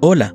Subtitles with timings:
[0.00, 0.32] Hola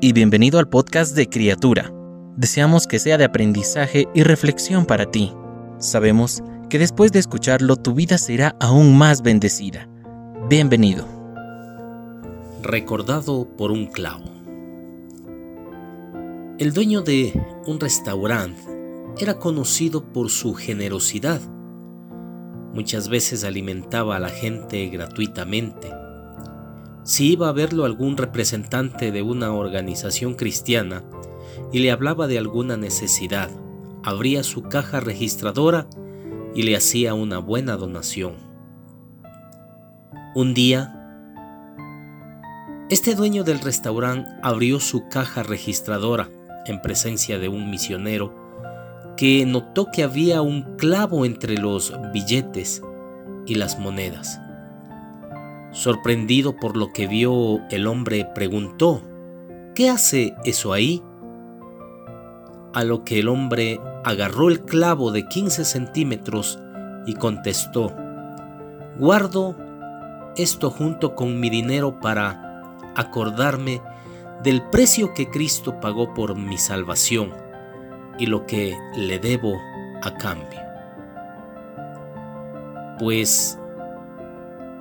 [0.00, 1.92] y bienvenido al podcast de Criatura.
[2.36, 5.32] Deseamos que sea de aprendizaje y reflexión para ti.
[5.78, 9.88] Sabemos que después de escucharlo tu vida será aún más bendecida.
[10.48, 11.08] Bienvenido.
[12.62, 14.30] Recordado por un clavo.
[16.60, 17.32] El dueño de
[17.66, 18.62] un restaurante
[19.18, 21.40] era conocido por su generosidad.
[22.72, 25.99] Muchas veces alimentaba a la gente gratuitamente.
[27.10, 31.02] Si iba a verlo algún representante de una organización cristiana
[31.72, 33.50] y le hablaba de alguna necesidad,
[34.04, 35.88] abría su caja registradora
[36.54, 38.34] y le hacía una buena donación.
[40.36, 41.26] Un día,
[42.90, 46.30] este dueño del restaurante abrió su caja registradora
[46.64, 48.32] en presencia de un misionero
[49.16, 52.82] que notó que había un clavo entre los billetes
[53.46, 54.40] y las monedas.
[55.72, 59.02] Sorprendido por lo que vio, el hombre preguntó,
[59.74, 61.02] ¿qué hace eso ahí?
[62.74, 66.58] A lo que el hombre agarró el clavo de 15 centímetros
[67.06, 67.94] y contestó,
[68.98, 69.56] guardo
[70.36, 72.64] esto junto con mi dinero para
[72.96, 73.80] acordarme
[74.42, 77.32] del precio que Cristo pagó por mi salvación
[78.18, 79.56] y lo que le debo
[80.02, 80.60] a cambio.
[82.98, 83.58] Pues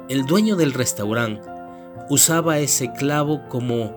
[0.09, 1.47] el dueño del restaurante
[2.09, 3.95] usaba ese clavo como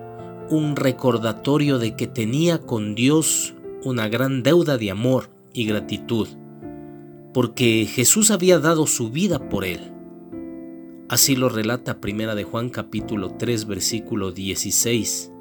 [0.49, 6.27] un recordatorio de que tenía con Dios una gran deuda de amor y gratitud,
[7.33, 9.91] porque Jesús había dado su vida por él.
[11.09, 15.31] Así lo relata Primera de Juan capítulo 3 versículo 16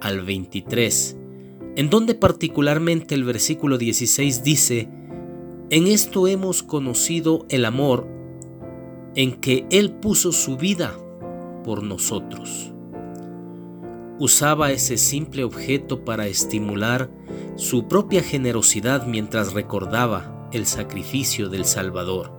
[0.00, 1.16] al 23,
[1.76, 4.88] en donde particularmente el versículo 16 dice,
[5.70, 8.17] En esto hemos conocido el amor
[9.18, 10.94] en que Él puso su vida
[11.64, 12.72] por nosotros
[14.18, 17.10] usaba ese simple objeto para estimular
[17.56, 22.32] su propia generosidad mientras recordaba el sacrificio del Salvador.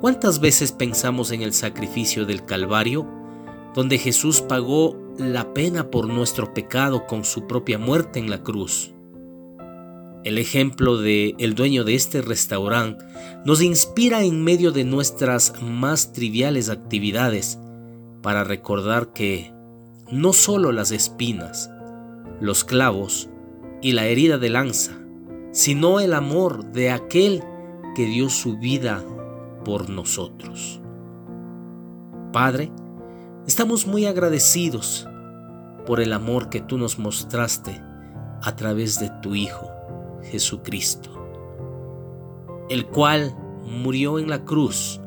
[0.00, 3.06] ¿Cuántas veces pensamos en el sacrificio del Calvario,
[3.74, 8.93] donde Jesús pagó la pena por nuestro pecado con su propia muerte en la cruz?
[10.24, 13.04] El ejemplo de el dueño de este restaurante
[13.44, 17.58] nos inspira en medio de nuestras más triviales actividades
[18.22, 19.52] para recordar que
[20.10, 21.70] no solo las espinas,
[22.40, 23.28] los clavos
[23.82, 24.92] y la herida de lanza,
[25.52, 27.42] sino el amor de aquel
[27.94, 29.04] que dio su vida
[29.62, 30.80] por nosotros.
[32.32, 32.72] Padre,
[33.46, 35.06] estamos muy agradecidos
[35.86, 37.78] por el amor que tú nos mostraste
[38.42, 39.70] a través de tu Hijo,
[40.30, 41.10] Jesucristo,
[42.68, 45.00] el cual murió en la cruz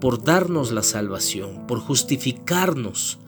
[0.00, 3.18] por darnos la salvación, por justificarnos,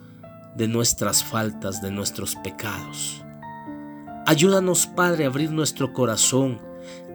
[0.55, 3.23] de nuestras faltas, de nuestros pecados.
[4.25, 6.59] Ayúdanos, Padre, a abrir nuestro corazón,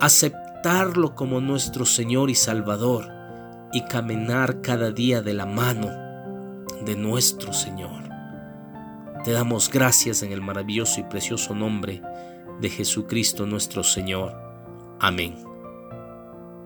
[0.01, 3.09] aceptarlo como nuestro Señor y Salvador
[3.73, 5.89] y caminar cada día de la mano
[6.85, 8.05] de nuestro Señor.
[9.25, 12.03] Te damos gracias en el maravilloso y precioso nombre
[12.61, 14.35] de Jesucristo nuestro Señor.
[15.01, 15.37] Amén.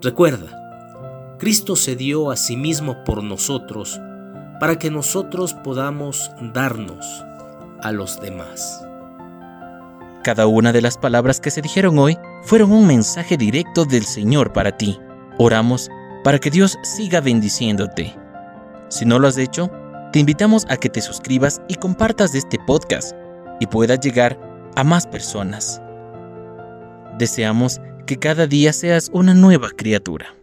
[0.02, 4.00] Recuerda, Cristo se dio a sí mismo por nosotros,
[4.60, 7.24] para que nosotros podamos darnos
[7.82, 8.84] a los demás.
[10.22, 14.52] Cada una de las palabras que se dijeron hoy fueron un mensaje directo del Señor
[14.52, 14.98] para ti.
[15.38, 15.88] Oramos
[16.22, 18.14] para que Dios siga bendiciéndote.
[18.88, 19.70] Si no lo has hecho,
[20.12, 23.14] te invitamos a que te suscribas y compartas este podcast
[23.60, 24.38] y pueda llegar
[24.76, 25.80] a más personas.
[27.18, 30.34] Deseamos que cada día seas una nueva criatura.